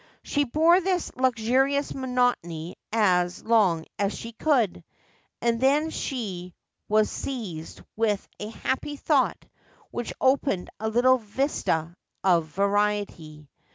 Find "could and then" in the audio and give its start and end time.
4.31-5.91